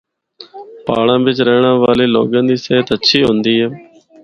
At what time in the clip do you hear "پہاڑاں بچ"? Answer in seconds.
0.85-1.37